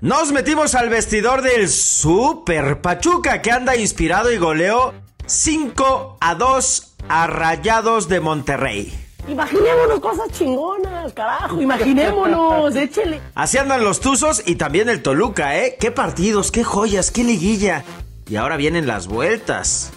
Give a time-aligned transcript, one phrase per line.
[0.00, 4.94] Nos metimos al vestidor del Super Pachuca que anda inspirado y goleó
[5.26, 8.96] 5 a 2 a Rayados de Monterrey.
[9.26, 13.20] Imaginémonos cosas chingonas, carajo, imaginémonos, échele.
[13.34, 15.76] Así andan los Tuzos y también el Toluca, ¿eh?
[15.80, 17.82] Qué partidos, qué joyas, qué liguilla.
[18.28, 19.90] Y ahora vienen las vueltas.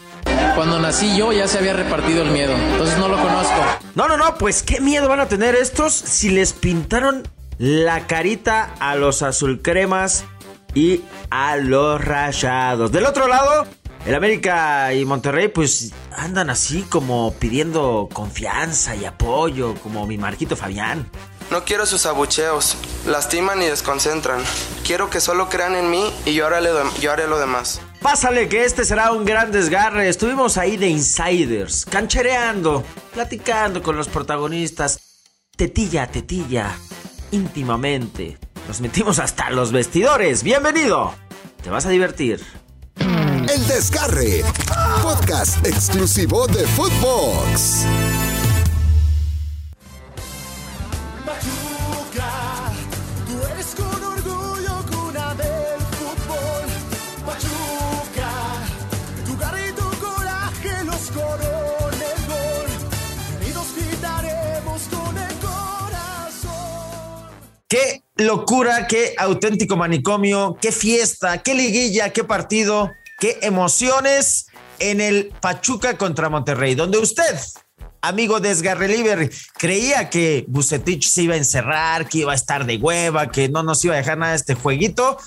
[0.56, 3.64] Cuando nací yo ya se había repartido el miedo, entonces no lo conozco.
[3.94, 7.22] No, no, no, pues qué miedo van a tener estos si les pintaron
[7.62, 10.26] la carita a los azulcremas
[10.74, 12.92] y a los rayados.
[12.92, 13.68] Del otro lado,
[14.08, 20.56] el América y Monterrey pues andan así como pidiendo confianza y apoyo, como mi Marquito
[20.56, 21.08] Fabián.
[21.52, 24.42] No quiero sus abucheos, lastiman y desconcentran.
[24.84, 27.80] Quiero que solo crean en mí y yo haré, lo, yo haré lo demás.
[28.02, 30.10] Pásale que este será un gran desgarre.
[30.10, 32.84] Estuvimos ahí de insiders, canchereando,
[33.14, 35.00] platicando con los protagonistas,
[35.56, 36.76] tetilla a tetilla,
[37.32, 38.38] íntimamente.
[38.68, 40.44] Nos metimos hasta los vestidores.
[40.44, 41.14] Bienvenido.
[41.64, 42.42] Te vas a divertir.
[42.98, 44.44] El Desgarre,
[45.02, 47.86] podcast exclusivo de Footbox.
[68.26, 74.48] Locura, qué auténtico manicomio, qué fiesta, qué liguilla, qué partido, qué emociones
[74.80, 77.38] en el Pachuca contra Monterrey, donde usted,
[78.02, 82.78] amigo Desgarre Liber, creía que Bucetich se iba a encerrar, que iba a estar de
[82.78, 85.18] hueva, que no nos iba a dejar nada de este jueguito.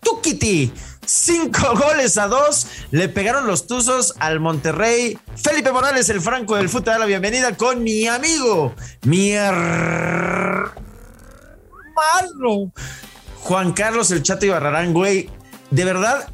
[0.00, 0.72] Tukiti,
[1.04, 5.18] cinco goles a dos, le pegaron los tuzos al Monterrey.
[5.36, 9.32] Felipe Morales, el franco del fútbol, da la bienvenida con mi amigo, mi
[13.40, 15.30] Juan Carlos el Chato Ibarrarán, güey.
[15.70, 16.28] De verdad,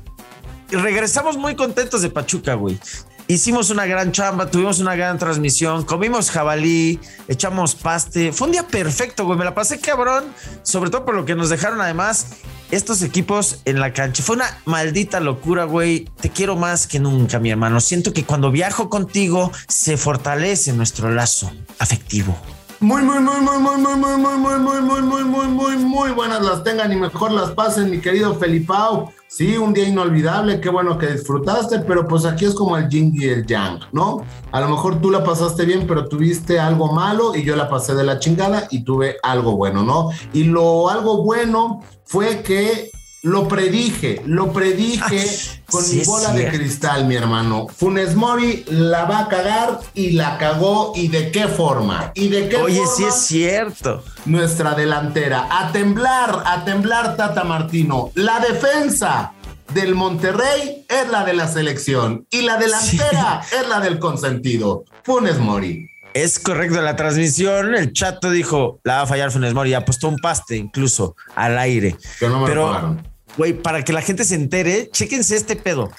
[0.70, 2.78] regresamos muy contentos de Pachuca, güey.
[3.26, 8.32] Hicimos una gran chamba, tuvimos una gran transmisión, comimos jabalí, echamos paste.
[8.32, 9.38] Fue un día perfecto, güey.
[9.38, 10.24] Me la pasé cabrón,
[10.62, 12.26] sobre todo por lo que nos dejaron además
[12.70, 14.22] estos equipos en la cancha.
[14.22, 16.06] Fue una maldita locura, güey.
[16.20, 17.80] Te quiero más que nunca, mi hermano.
[17.80, 22.36] Siento que cuando viajo contigo se fortalece nuestro lazo afectivo.
[22.80, 26.10] Muy, muy, muy, muy, muy, muy, muy, muy, muy, muy, muy, muy, muy, muy, muy
[26.10, 29.12] buenas las tengan y mejor las pasen, mi querido Felipao.
[29.28, 33.12] Sí, un día inolvidable, qué bueno que disfrutaste, pero pues aquí es como el yin
[33.14, 34.24] y el yang, ¿no?
[34.52, 37.94] A lo mejor tú la pasaste bien, pero tuviste algo malo y yo la pasé
[37.94, 40.10] de la chingada y tuve algo bueno, ¿no?
[40.32, 42.90] Y lo algo bueno fue que
[43.24, 45.26] lo predije, lo predije
[45.70, 47.66] con sí mi bola de cristal, mi hermano.
[47.74, 50.92] Funes Mori la va a cagar y la cagó.
[50.94, 52.12] ¿Y de qué forma?
[52.14, 52.92] ¿Y de qué Oye, forma?
[52.96, 54.04] sí es cierto.
[54.26, 55.48] nuestra delantera.
[55.50, 58.10] A temblar, a temblar Tata Martino.
[58.14, 59.32] La defensa
[59.72, 64.84] del Monterrey es la de la selección y la delantera es la del consentido.
[65.02, 65.88] Funes Mori.
[66.12, 70.18] Es correcto, la transmisión, el chato dijo, la va a fallar Funes Mori, apostó un
[70.18, 71.96] paste incluso al aire.
[72.20, 73.13] Que no me lo Pero, pagaron.
[73.36, 75.90] Güey, para que la gente se entere, chéquense este pedo.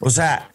[0.00, 0.50] O sea,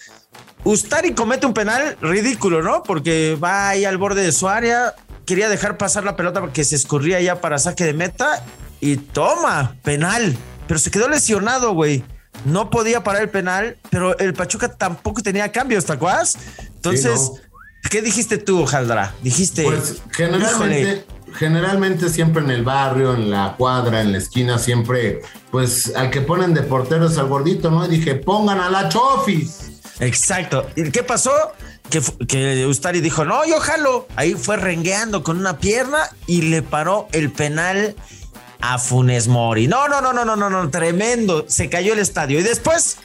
[0.63, 2.83] Ustari comete un penal ridículo, ¿no?
[2.83, 4.93] Porque va ahí al borde de su área,
[5.25, 8.43] quería dejar pasar la pelota porque se escurría ya para saque de meta
[8.81, 10.35] y toma, penal.
[10.67, 12.03] Pero se quedó lesionado, güey.
[12.45, 16.37] No podía parar el penal, pero el Pachuca tampoco tenía cambios, ¿te acuerdas?
[16.75, 17.31] Entonces,
[17.83, 19.13] Sí, ¿qué dijiste tú, Jaldra?
[19.21, 24.57] Dijiste, Pues generalmente, híjole, generalmente siempre en el barrio, en la cuadra, en la esquina,
[24.57, 27.85] siempre, pues al que ponen de portero es al gordito, ¿no?
[27.85, 29.81] Y dije, pongan a la Chofis.
[29.99, 30.67] Exacto.
[30.75, 31.31] ¿Y qué pasó?
[31.89, 34.07] Que, que Ustari dijo, no, yo jalo.
[34.15, 37.95] Ahí fue rengueando con una pierna y le paró el penal
[38.61, 39.67] a Funes Mori.
[39.67, 41.45] No, no, no, no, no, no, no, tremendo.
[41.47, 42.39] Se cayó el estadio.
[42.39, 42.97] Y después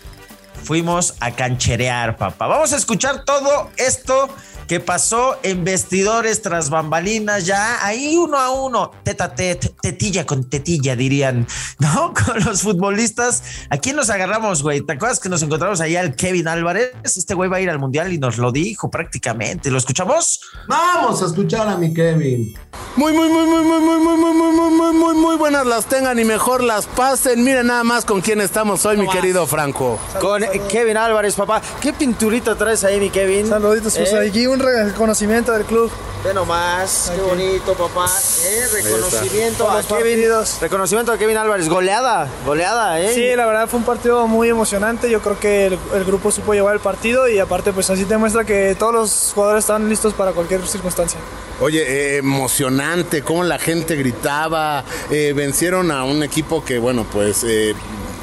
[0.62, 2.46] fuimos a cancherear, papá.
[2.46, 4.28] Vamos a escuchar todo esto
[4.66, 10.48] que pasó en vestidores tras bambalinas, ya ahí uno a uno, teta tet, tetilla con
[10.48, 11.46] tetilla, dirían,
[11.78, 12.12] ¿no?
[12.14, 13.42] Con los futbolistas.
[13.70, 14.80] ¿A quién nos agarramos, güey?
[14.80, 16.92] ¿Te acuerdas que nos encontramos allá al Kevin Álvarez?
[17.04, 19.70] Este güey va a ir al mundial y nos lo dijo prácticamente.
[19.70, 20.40] ¿Lo escuchamos?
[20.68, 22.54] Vamos a escuchar a mi Kevin.
[22.96, 25.33] Muy, muy, muy, muy, muy, muy, muy, muy, muy, muy, muy, muy, muy
[25.64, 27.42] buenas las tengan y mejor las pasen.
[27.42, 29.98] Miren nada más con quién estamos hoy, mi querido Franco.
[30.20, 31.62] Con Kevin Álvarez, papá.
[31.80, 33.48] ¿Qué pinturita traes ahí, mi Kevin?
[33.48, 34.28] Saluditos, pues ¿Eh?
[34.28, 35.90] aquí un reconocimiento del club.
[36.22, 38.06] Ve nomás, qué bonito, papá.
[38.44, 39.88] Eh, reconocimiento a Kevin.
[40.20, 40.60] partidos.
[40.60, 41.68] Reconocimiento a Kevin Álvarez.
[41.68, 43.12] Goleada, goleada, eh.
[43.14, 45.10] Sí, la verdad fue un partido muy emocionante.
[45.10, 48.16] Yo creo que el, el grupo supo llevar el partido y aparte pues así te
[48.16, 51.20] muestra que todos los jugadores están listos para cualquier circunstancia.
[51.60, 54.84] Oye, eh, emocionante, cómo la gente gritaba.
[55.10, 57.74] eh, vencieron a un equipo que, bueno, pues eh,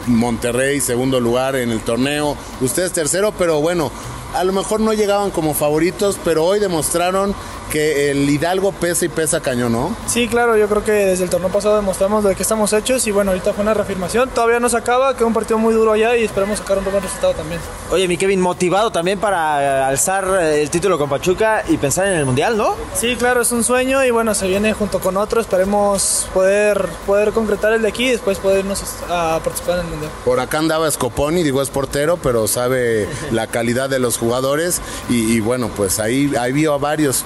[0.07, 2.35] Monterrey, segundo lugar en el torneo.
[2.59, 3.91] Ustedes tercero, pero bueno,
[4.33, 7.33] a lo mejor no llegaban como favoritos, pero hoy demostraron
[7.71, 9.95] que el Hidalgo pesa y pesa cañón, ¿no?
[10.05, 13.11] Sí, claro, yo creo que desde el torneo pasado demostramos de qué estamos hechos y
[13.11, 14.29] bueno, ahorita fue una reafirmación.
[14.29, 17.01] Todavía no se acaba, queda un partido muy duro allá y esperemos sacar un buen
[17.01, 17.61] resultado también.
[17.89, 22.07] Oye, mi Kevin, motivado también para eh, alzar eh, el título con Pachuca y pensar
[22.07, 22.75] en el Mundial, ¿no?
[22.93, 25.39] Sí, claro, es un sueño y bueno, se viene junto con otro.
[25.39, 29.91] Esperemos poder, poder concretar el de aquí y después poder irnos a participar en el
[29.91, 30.11] Mundial.
[30.25, 35.33] Por acá andaba Scoponi, digo es portero, pero sabe la calidad de los jugadores y,
[35.33, 37.23] y bueno, pues ahí, ahí vio a varios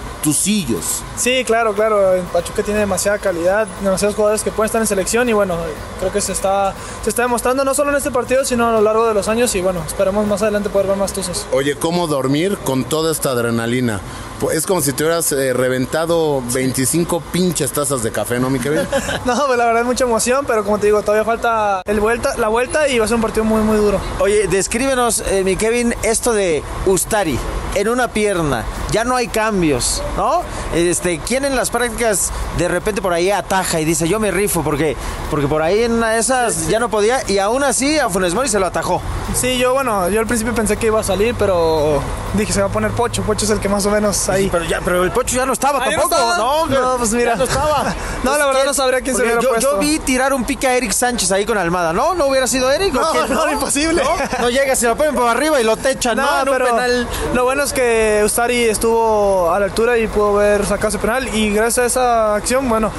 [1.17, 2.13] Sí, claro, claro.
[2.13, 5.57] el Pachuca tiene demasiada calidad, demasiados jugadores que pueden estar en selección y bueno,
[5.99, 6.73] creo que se está,
[7.03, 9.53] se está demostrando no solo en este partido, sino a lo largo de los años
[9.55, 11.45] y bueno, esperemos más adelante poder ver más tuzos.
[11.51, 14.01] Oye, ¿cómo dormir con toda esta adrenalina?
[14.39, 18.59] Pues es como si te hubieras eh, reventado 25 pinches tazas de café, ¿no, mi
[18.59, 18.81] Kevin?
[19.25, 22.35] No, pues la verdad es mucha emoción, pero como te digo, todavía falta el vuelta,
[22.37, 23.99] la vuelta y va a ser un partido muy, muy duro.
[24.19, 27.39] Oye, descríbenos, eh, mi Kevin, esto de Ustari
[27.75, 28.63] en una pierna.
[28.91, 30.41] Ya no hay cambios, ¿no?
[30.73, 34.63] Este, ¿quién en las prácticas de repente por ahí ataja y dice, yo me rifo?
[34.63, 34.95] Porque,
[35.29, 38.33] porque por ahí en una de esas ya no podía y aún así a Funes
[38.33, 39.01] Mori se lo atajó.
[39.33, 42.01] Sí, yo bueno, yo al principio pensé que iba a salir, pero
[42.33, 43.21] dije se va a poner Pocho.
[43.23, 44.49] Pocho es el que más o menos ahí.
[44.51, 46.15] Pero, ya, pero el Pocho ya no estaba Ah, ¿ya tampoco.
[46.15, 46.37] no estaba?
[46.37, 47.31] No, No, pues mira.
[47.31, 47.95] ya no estaba.
[48.23, 49.71] No, la verdad no sabría quién se hubiera yo, puesto.
[49.73, 51.93] yo vi tirar un pique a Eric Sánchez ahí con Almada.
[51.93, 52.15] ¿No?
[52.15, 52.95] ¿No hubiera sido Eric?
[52.95, 54.01] ¿O No, no, imposible.
[54.39, 56.17] No, llega, se lo ponen por arriba y lo techan.
[56.17, 57.07] No, No, pero penal.
[57.33, 61.27] lo bueno es que Ustari estuvo a la altura y pudo ver sacado ese penal
[61.35, 62.91] y gracias a esa acción, bueno,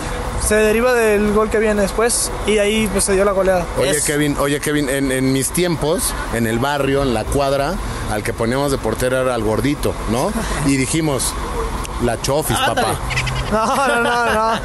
[0.46, 3.66] se deriva del gol que viene después y ahí pues se dio la goleada.
[3.78, 7.74] Oye, Es- Kevin, oye, Kevin, en, en mis tiempos, en el barrio, en la cuadra,
[8.10, 10.32] al que poníamos de portero era al gordito, ¿no?
[10.66, 11.32] Y dijimos,
[12.04, 12.94] la chofis, papá.
[13.52, 14.60] No, no, no, no.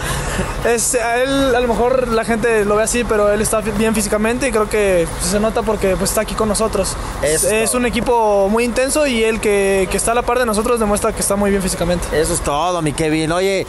[0.65, 3.93] Es, a él a lo mejor la gente lo ve así, pero él está bien
[3.95, 6.95] físicamente y creo que se nota porque pues, está aquí con nosotros.
[7.21, 7.47] Eso.
[7.49, 10.79] Es un equipo muy intenso y él que, que está a la par de nosotros
[10.79, 12.05] demuestra que está muy bien físicamente.
[12.19, 13.31] Eso es todo, mi Kevin.
[13.31, 13.65] Oye,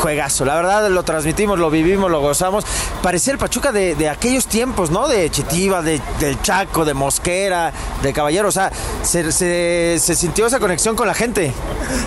[0.00, 0.44] juegazo.
[0.44, 2.64] La verdad, lo transmitimos, lo vivimos, lo gozamos.
[3.02, 5.08] Parecía el Pachuca de, de aquellos tiempos, ¿no?
[5.08, 7.72] De Chitiva, de, del Chaco, de Mosquera,
[8.02, 8.48] de Caballero.
[8.48, 8.70] O sea,
[9.02, 11.52] se, se- se sintió esa conexión con la gente.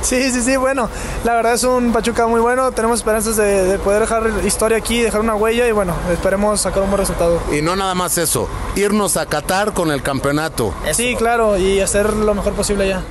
[0.02, 0.90] Sí, sí, sí, bueno,
[1.24, 5.02] la verdad es un Pachuca muy bueno, tenemos esperanzas de, de poder dejar historia aquí,
[5.02, 7.42] dejar una huella y bueno, esperemos sacar un buen resultado.
[7.52, 10.74] Y no nada más eso, irnos a Qatar con el campeonato.
[10.94, 13.04] Sí, claro, y hacer lo mejor posible allá.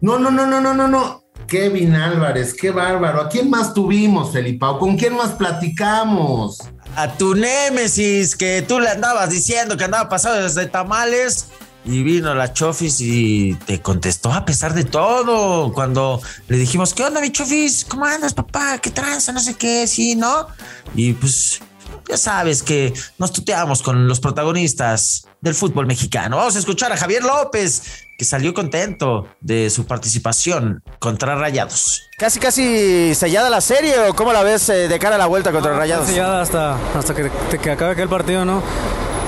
[0.00, 1.20] No, no, no, no, no, no, no.
[1.46, 3.20] Kevin Álvarez, qué bárbaro.
[3.20, 4.78] ¿A quién más tuvimos, Felipao?
[4.78, 6.58] ¿Con quién más platicamos?
[6.96, 11.48] A tu némesis, que tú le andabas diciendo que andaba pasado desde tamales.
[11.84, 15.72] Y vino la Chofis y te contestó a pesar de todo.
[15.72, 17.84] Cuando le dijimos, ¿qué onda, mi Chofis?
[17.86, 18.78] ¿Cómo andas, papá?
[18.78, 19.32] ¿Qué tranza?
[19.32, 20.46] No sé qué, sí, ¿no?
[20.94, 21.60] Y pues
[22.08, 26.36] ya sabes que nos tuteamos con los protagonistas del fútbol mexicano.
[26.36, 27.82] Vamos a escuchar a Javier López,
[28.18, 32.02] que salió contento de su participación contra Rayados.
[32.18, 35.52] Casi, casi sellada la serie, ¿o cómo la ves eh, de cara a la vuelta
[35.52, 36.08] contra Rayados?
[36.08, 37.30] sellada hasta, hasta que,
[37.62, 38.62] que acabe aquel partido, ¿no?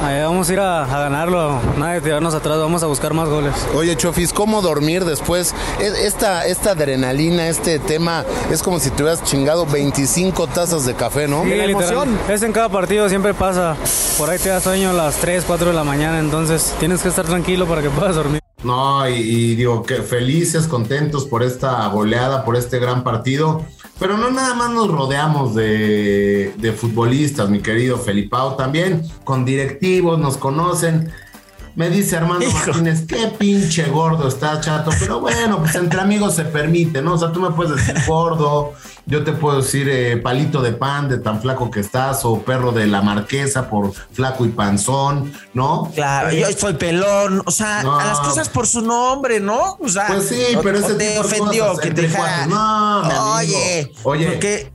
[0.02, 3.28] Ahí vamos a ir a, a ganarlo, nada de tirarnos atrás, vamos a buscar más
[3.28, 3.54] goles.
[3.74, 5.54] Oye, Chofis, ¿cómo dormir después?
[5.80, 10.94] Es- Esta, esta adrenalina, este tema, es como si te hubieras chingado 25 tazas de
[10.94, 11.44] café, ¿no?
[11.44, 13.76] Sí, literal, Es en cada partido, siempre pasa.
[14.18, 17.08] Por ahí te da sueño a las 3, 4 de la mañana, entonces tienes que
[17.08, 18.40] estar tranquilo para que puedas dormir.
[18.64, 23.64] No, y, y digo que felices, contentos por esta goleada, por este gran partido.
[23.98, 30.18] Pero no nada más nos rodeamos de, de futbolistas, mi querido Felipao, también con directivos,
[30.18, 31.10] nos conocen.
[31.74, 34.90] Me dice Armando Martínez, qué pinche gordo estás, chato.
[34.98, 37.14] Pero bueno, pues entre amigos se permite, ¿no?
[37.14, 38.74] O sea, tú me puedes decir gordo,
[39.06, 42.72] yo te puedo decir eh, palito de pan de tan flaco que estás, o perro
[42.72, 45.90] de la marquesa por flaco y panzón, ¿no?
[45.94, 47.98] Claro, Eh, yo soy pelón, o sea, No.
[47.98, 49.78] a las cosas por su nombre, ¿no?
[49.80, 52.46] O sea, Pues sí, pero ese te tipo de ofendió cosas que te dijera.
[52.48, 53.32] No, mi amigo.
[53.36, 54.26] oye, Oye.
[54.26, 54.72] porque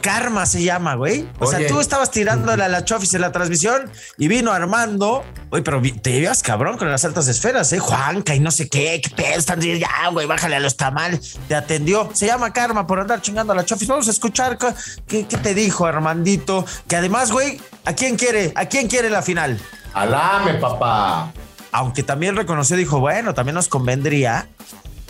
[0.00, 1.28] karma se llama, güey.
[1.38, 5.62] O sea, tú estabas tirándole a la Chofis en la transmisión y vino Armando, oye,
[5.62, 7.78] pero te llevas cabrón con las altas esferas, ¿eh?
[7.78, 11.38] Juanca y no sé qué, qué pedo, están diciendo, ya, güey, bájale a los tamales.
[11.48, 13.88] Te atendió, se llama karma por andar chingando a la Chofis.
[13.88, 14.58] Vamos a escuchar
[15.06, 18.52] qué, qué te dijo Armandito, que además, güey, ¿a quién quiere?
[18.54, 19.58] ¿A quién quiere la final?
[19.94, 21.32] Alame, papá.
[21.72, 24.48] aunque también reconoció, dijo, bueno, también nos convendría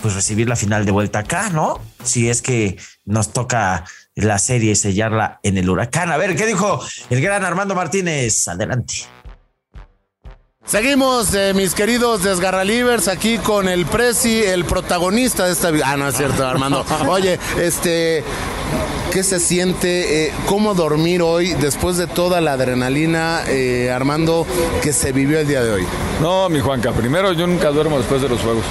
[0.02, 1.80] pues recibir la final de vuelta acá, ¿no?
[2.04, 3.84] Si es que nos toca
[4.24, 6.10] la serie sellarla en el huracán.
[6.10, 8.48] A ver, ¿qué dijo el gran Armando Martínez?
[8.48, 8.94] Adelante.
[10.64, 15.84] Seguimos, eh, mis queridos desgarralivers, aquí con el Prezi, el protagonista de esta vida.
[15.86, 16.84] Ah, no es cierto, Armando.
[17.08, 18.22] Oye, este,
[19.10, 20.26] ¿qué se siente?
[20.26, 24.46] eh, ¿Cómo dormir hoy después de toda la adrenalina, eh, Armando,
[24.82, 25.86] que se vivió el día de hoy?
[26.20, 28.64] No, mi Juanca, primero yo nunca duermo después de los juegos.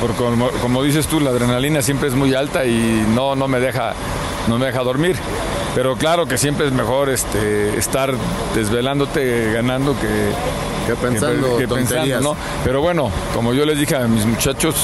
[0.00, 3.58] Porque como, como dices tú, la adrenalina siempre es muy alta y no, no me
[3.58, 3.94] deja,
[4.48, 5.16] no me deja dormir.
[5.74, 8.14] Pero claro que siempre es mejor este, estar
[8.54, 10.32] desvelándote ganando que,
[10.94, 12.22] Que pensando que tonterías.
[12.22, 12.36] ¿no?
[12.64, 14.74] Pero bueno, como yo les dije a mis muchachos,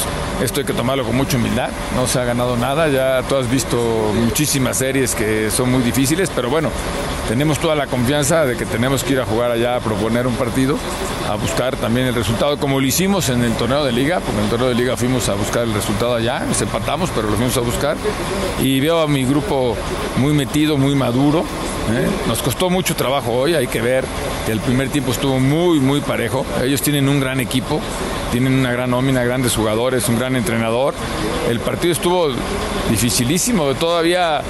[0.42, 1.70] esto hay que tomarlo con mucha humildad.
[1.94, 2.88] No se ha ganado nada.
[2.88, 3.76] Ya tú has visto
[4.14, 6.70] muchísimas series que son muy difíciles, pero bueno,
[7.28, 10.34] tenemos toda la confianza de que tenemos que ir a jugar allá a proponer un
[10.34, 10.76] partido,
[11.28, 14.44] a buscar también el resultado, como lo hicimos en el torneo de liga, porque en
[14.44, 17.56] el torneo de liga fuimos a buscar el resultado allá, nos empatamos, pero lo fuimos
[17.56, 17.96] a buscar.
[18.62, 19.76] Y veo a mi grupo
[20.18, 21.44] muy metido, muy maduro.
[21.92, 22.06] ¿Eh?
[22.26, 24.04] Nos costó mucho trabajo hoy, hay que ver
[24.44, 26.44] que el primer tiempo estuvo muy, muy parejo.
[26.62, 27.80] Ellos tienen un gran equipo,
[28.32, 30.94] tienen una gran nómina, grandes jugadores, un gran entrenador.
[31.48, 32.28] El partido estuvo
[32.90, 34.42] dificilísimo, todavía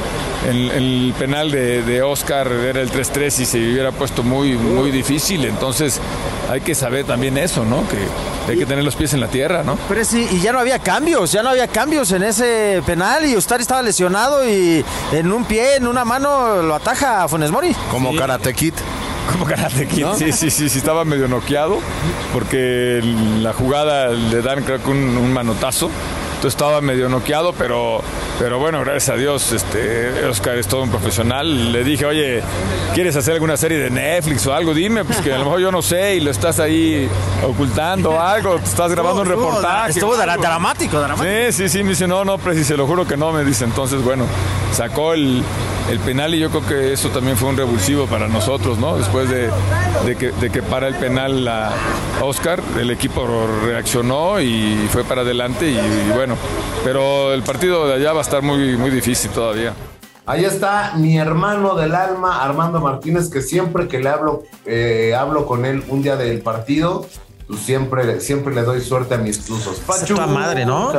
[0.49, 6.00] el, penal de, Oscar era el 3-3 y se hubiera puesto muy, muy difícil, entonces
[6.50, 7.83] hay que saber también eso, ¿no?
[8.49, 9.79] Hay que tener los pies en la tierra, ¿no?
[9.88, 13.37] Pero sí, y ya no había cambios, ya no había cambios en ese penal y
[13.37, 17.75] Ustari estaba lesionado y en un pie, en una mano lo ataja a Funes Mori.
[17.91, 18.75] Como Karate Kid.
[19.33, 21.81] Como Karate Kid, sí, sí, sí, sí, estaba medio noqueado
[22.33, 23.00] porque
[23.41, 25.91] la jugada le dan creo que un, un manotazo.
[26.47, 28.00] Estaba medio noqueado, pero,
[28.38, 31.73] pero bueno, gracias a Dios, este, Oscar es todo un profesional.
[31.73, 32.43] Le dije, oye,
[32.95, 34.75] ¿quieres hacer alguna serie de Netflix o algo?
[34.75, 37.09] Dime, pues que a lo mejor yo no sé y lo estás ahí
[37.47, 39.91] ocultando o algo, te estás grabando un reportaje.
[39.91, 41.25] Estuvo dramático, dramático.
[41.50, 43.65] Sí, sí, sí, me dice, no, no, Preci, se lo juro que no, me dice.
[43.65, 44.25] Entonces, bueno,
[44.73, 45.43] sacó el,
[45.91, 48.97] el penal y yo creo que eso también fue un revulsivo para nosotros, ¿no?
[48.97, 49.50] Después de,
[50.05, 51.73] de que, de que para el penal a
[52.23, 53.26] Oscar, el equipo
[53.65, 56.36] reaccionó y fue para adelante y, y bueno,
[56.85, 59.75] pero el partido de allá va a estar muy, muy difícil todavía.
[60.25, 65.47] Ahí está mi hermano del alma, Armando Martínez, que siempre que le hablo, eh, hablo
[65.47, 67.07] con él un día del partido,
[67.47, 70.93] pues siempre, siempre le doy suerte a mis es toda madre, ¿no?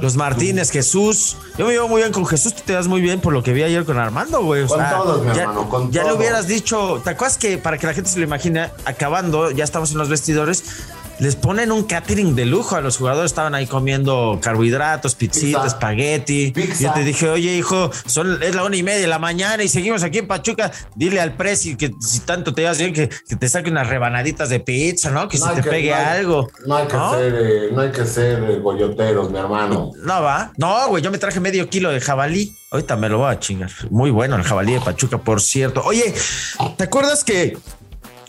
[0.00, 1.36] Los Martínez, Jesús.
[1.56, 3.52] Yo me llevo muy bien con Jesús, tú te das muy bien por lo que
[3.52, 4.62] vi ayer con Armando, güey.
[4.62, 7.58] O Con sea, todos, mi ya, hermano, con ya le hubieras dicho, ¿te acuerdas que
[7.58, 10.62] para que la gente se lo imagine, acabando, ya estamos en los vestidores,
[11.18, 16.52] les ponen un catering de lujo a los jugadores, estaban ahí comiendo carbohidratos, pizzitas, espagueti.
[16.78, 19.68] Yo te dije, oye, hijo, son, es la una y media de la mañana y
[19.68, 20.70] seguimos aquí en Pachuca.
[20.94, 24.48] Dile al presi que si tanto te llevas bien, que, que te saque unas rebanaditas
[24.48, 25.28] de pizza, ¿no?
[25.28, 26.48] Que No se te que- pegue no hay- algo.
[26.66, 27.14] No hay que ¿no?
[27.14, 29.90] ser, eh, no hay que ser eh, goyoteros, mi hermano.
[30.02, 30.52] No va.
[30.56, 32.56] No, güey, yo me traje medio kilo de jabalí.
[32.70, 33.70] Ahorita me lo voy a chingar.
[33.90, 35.82] Muy bueno el jabalí de Pachuca, por cierto.
[35.84, 36.14] Oye,
[36.76, 37.56] ¿te acuerdas que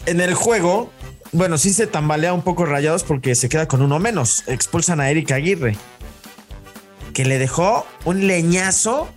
[0.06, 0.92] en el juego,
[1.32, 4.44] bueno, sí se tambalea un poco rayados porque se queda con uno menos?
[4.48, 5.78] Expulsan a Erika Aguirre,
[7.14, 9.10] que le dejó un leñazo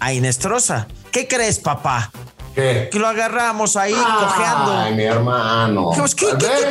[0.00, 0.88] a Inestrosa.
[1.12, 2.10] ¿Qué crees, papá?
[2.54, 2.88] ¿Qué?
[2.90, 4.78] Que lo agarramos ahí cojeando.
[4.78, 5.90] Ay, mi hermano.
[5.90, 6.70] Dijimos, ¿qué, qué, qué?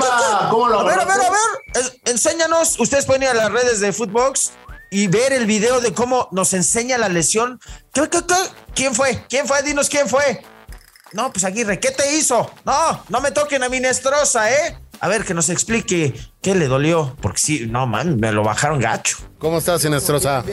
[0.49, 1.99] ¿Cómo lo a ver, a ver, a ver.
[2.05, 2.79] Enséñanos.
[2.79, 4.51] Ustedes pueden ir a las redes de Footbox
[4.91, 7.59] y ver el video de cómo nos enseña la lesión.
[7.93, 8.35] ¿Qué, qué, qué?
[8.73, 9.23] ¿Quién fue?
[9.29, 9.61] ¿Quién fue?
[9.63, 10.43] Dinos quién fue.
[11.13, 12.51] No, pues Aguirre, ¿qué te hizo?
[12.65, 14.77] No, no me toquen a mi Nestrosa, ¿eh?
[14.99, 17.15] A ver, que nos explique qué le dolió.
[17.21, 19.17] Porque sí, no, man, me lo bajaron gacho.
[19.37, 20.43] ¿Cómo estás, Inestrosa?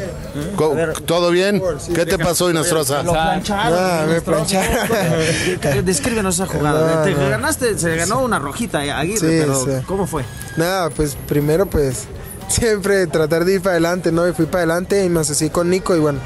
[1.06, 1.62] ¿Todo bien?
[1.94, 3.02] ¿Qué te pasó, Inestrosa?
[3.06, 5.84] Ah, me plancharon.
[5.84, 6.96] Descríbenos esa jugada.
[6.96, 7.28] No, Te no.
[7.30, 9.70] ganaste, se ganó una rojita, eh, Aguirre, Sí, pero sí.
[9.86, 10.24] ¿cómo fue?
[10.56, 12.04] Nada, pues primero pues
[12.48, 14.28] siempre tratar de ir para adelante, ¿no?
[14.28, 16.18] Y fui para adelante y me asocié con Nico y bueno,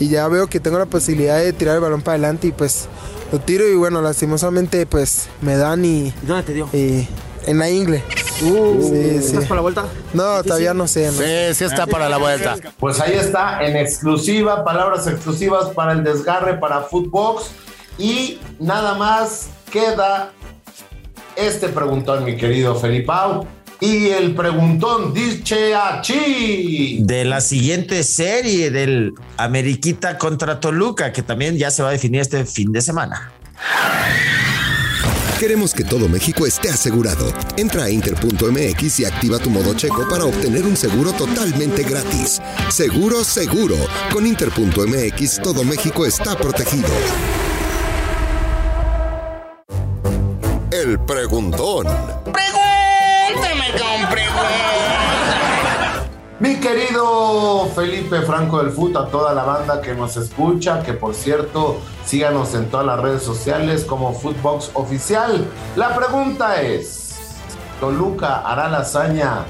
[0.00, 2.88] y ya veo que tengo la posibilidad de tirar el balón para adelante y pues
[3.30, 6.12] lo tiro y bueno, lastimosamente pues me dan y...
[6.22, 6.68] ¿Dónde te dio?
[6.72, 7.06] Y
[7.46, 8.02] en la ingle.
[8.42, 9.26] Uh, sí, sí.
[9.26, 9.84] ¿Estás para la vuelta?
[10.14, 11.06] No, todavía no sé.
[11.06, 11.12] ¿no?
[11.12, 12.56] Sí, sí está para la vuelta.
[12.78, 17.50] Pues ahí está, en exclusiva, palabras exclusivas para el desgarre, para Footbox.
[17.98, 20.32] Y nada más queda
[21.36, 23.46] este preguntón, mi querido Felipao.
[23.82, 26.98] Y el preguntón dice así.
[27.00, 32.20] de la siguiente serie del Ameriquita contra Toluca, que también ya se va a definir
[32.20, 33.32] este fin de semana.
[35.40, 37.32] Queremos que todo México esté asegurado.
[37.56, 42.42] Entra a inter.mx y activa tu modo checo para obtener un seguro totalmente gratis.
[42.68, 43.76] Seguro, seguro.
[44.12, 46.90] Con inter.mx todo México está protegido.
[50.70, 51.86] El preguntón.
[56.40, 61.14] Mi querido Felipe Franco del Fut, a toda la banda que nos escucha, que por
[61.14, 65.46] cierto, síganos en todas las redes sociales como Footbox Oficial.
[65.76, 67.18] La pregunta es,
[67.78, 69.44] ¿Toluca hará la hazaña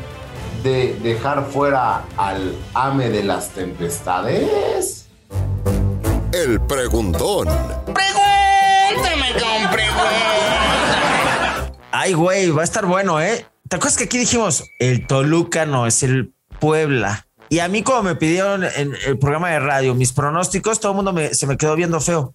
[0.65, 5.07] de dejar fuera al ame de las tempestades?
[6.33, 7.47] El preguntón.
[7.87, 9.81] Pregúntame con
[11.93, 13.47] Ay, güey, va a estar bueno, ¿eh?
[13.69, 17.27] ¿Te acuerdas que aquí dijimos, el Toluca no es el Puebla?
[17.49, 20.97] Y a mí como me pidieron en el programa de radio mis pronósticos, todo el
[20.97, 22.35] mundo me- se me quedó viendo feo,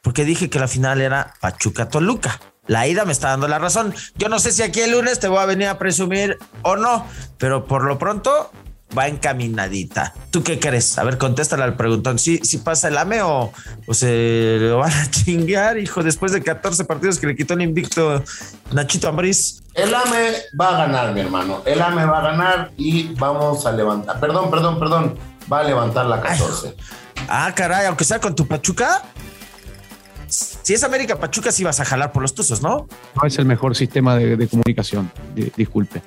[0.00, 2.40] porque dije que la final era Pachuca-Toluca.
[2.66, 3.94] La ida me está dando la razón.
[4.16, 7.06] Yo no sé si aquí el lunes te voy a venir a presumir o no,
[7.36, 8.50] pero por lo pronto
[8.96, 10.14] va encaminadita.
[10.30, 10.96] ¿Tú qué crees?
[10.98, 12.18] A ver, contéstale al preguntón.
[12.18, 13.52] ¿Sí, sí pasa el AME o,
[13.86, 17.62] o se lo van a chingar, hijo, después de 14 partidos que le quitó el
[17.62, 18.22] invicto
[18.72, 19.62] Nachito Ambriz?
[19.74, 21.62] El AME va a ganar, mi hermano.
[21.64, 24.20] El AME va a ganar y vamos a levantar.
[24.20, 25.18] Perdón, perdón, perdón.
[25.52, 26.74] Va a levantar la 14.
[27.28, 29.02] Ah, caray, aunque sea con tu Pachuca.
[30.26, 32.88] Si es América Pachuca, sí vas a jalar por los tuzos, ¿no?
[33.14, 35.10] No es el mejor sistema de, de comunicación.
[35.34, 36.02] Di- disculpe.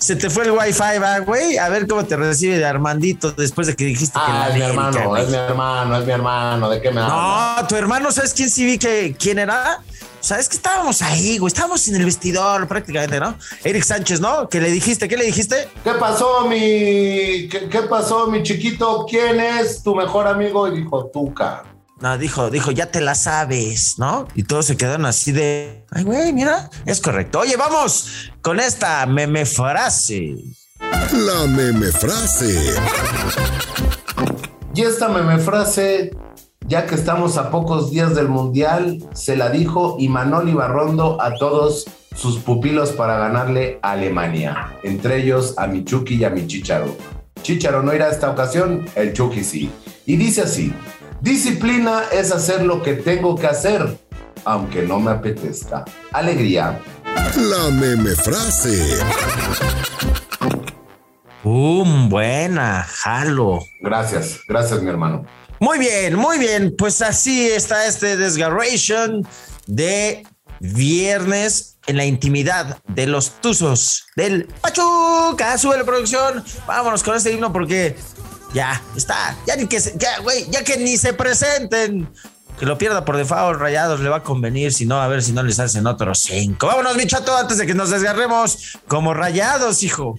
[0.00, 1.56] Se te fue el wifi, va, güey.
[1.58, 4.54] A ver cómo te recibe de Armandito después de que dijiste que Ah, la es
[4.56, 5.22] mi hermano, güey.
[5.22, 6.70] es mi hermano, es mi hermano.
[6.70, 7.60] ¿De qué me hablas?
[7.62, 9.80] No, tu hermano, ¿sabes quién sí vi que quién era?
[10.20, 11.48] Sabes que estábamos ahí, güey.
[11.48, 13.36] Estábamos en el vestidor prácticamente, ¿no?
[13.62, 14.48] Eric Sánchez, ¿no?
[14.48, 15.06] ¿Qué le dijiste?
[15.06, 15.68] ¿Qué le dijiste?
[15.84, 16.56] ¿Qué pasó, mi.
[17.50, 19.04] ¿Qué, qué pasó, mi chiquito?
[19.08, 20.66] ¿Quién es tu mejor amigo?
[20.68, 21.64] Y dijo, Tuca.
[22.04, 24.28] No, dijo, dijo, ya te la sabes, ¿no?
[24.34, 27.38] Y todos se quedaron así de, ay, güey, mira, es correcto.
[27.38, 30.34] Oye, vamos con esta meme frase.
[30.80, 32.74] La meme frase.
[34.74, 36.14] Y esta meme frase,
[36.66, 41.86] ya que estamos a pocos días del Mundial, se la dijo Imanol Ibarrondo a todos
[42.14, 46.94] sus pupilos para ganarle a Alemania, entre ellos a mi Chucky y a mi Chicharo.
[47.40, 49.70] Chicharo no irá a esta ocasión, el Chucky sí.
[50.04, 50.70] Y dice así,
[51.24, 53.98] disciplina es hacer lo que tengo que hacer,
[54.44, 55.84] aunque no me apetezca.
[56.12, 56.78] Alegría.
[57.36, 59.00] La meme frase.
[61.42, 62.10] ¡Um!
[62.10, 63.60] Buena, jalo.
[63.80, 65.24] Gracias, gracias, mi hermano.
[65.60, 66.74] Muy bien, muy bien.
[66.76, 69.26] Pues así está este Desgarration
[69.66, 70.26] de
[70.60, 75.56] viernes en la intimidad de los Tuzos del Pachuca.
[75.56, 76.44] Sube la producción.
[76.66, 77.96] Vámonos con este himno porque
[78.54, 79.36] ya está.
[79.46, 82.08] Ya ni que, se- ya, güey, ya que ni se presenten.
[82.58, 85.32] Que lo pierda por default, Rayados le va a convenir, si no, a ver si
[85.32, 86.68] no les hacen otros cinco.
[86.68, 90.18] Vámonos, mi chato, antes de que nos desgarremos como Rayados, hijo.